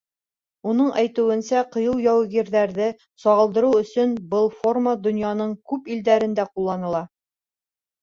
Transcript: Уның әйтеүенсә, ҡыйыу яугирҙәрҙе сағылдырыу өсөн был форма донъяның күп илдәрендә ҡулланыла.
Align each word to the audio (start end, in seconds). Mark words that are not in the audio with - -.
Уның 0.69 0.87
әйтеүенсә, 1.01 1.61
ҡыйыу 1.75 1.93
яугирҙәрҙе 2.05 2.89
сағылдырыу 3.27 3.77
өсөн 3.83 4.19
был 4.35 4.53
форма 4.65 4.97
донъяның 5.07 5.57
күп 5.71 5.97
илдәрендә 5.97 6.51
ҡулланыла. 6.53 7.09